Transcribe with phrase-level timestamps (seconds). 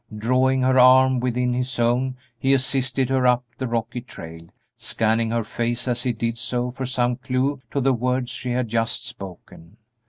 [0.17, 5.43] Drawing her arm within his own he assisted her up the rocky trail, scanning her
[5.43, 9.77] face as he did so for some clew to the words she had just spoken.